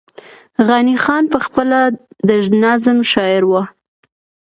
[0.67, 1.81] غني خان پخپله
[2.27, 2.29] د
[2.63, 3.61] نظم شاعر وو